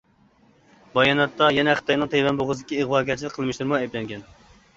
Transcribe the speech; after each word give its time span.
باياناتتا 0.95 1.49
يەنە 1.57 1.75
خىتاينىڭ 1.81 2.09
تەيۋەن 2.15 2.41
بوغۇزىدىكى 2.41 2.81
ئىغۋاگەرچىلىك 2.81 3.37
قىلمىشلىرىمۇ 3.37 3.79
ئەيىبلەنگەن. 3.83 4.27